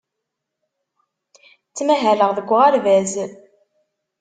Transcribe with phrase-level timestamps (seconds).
[1.67, 3.13] Ttmahaleɣ deg uɣerbaz.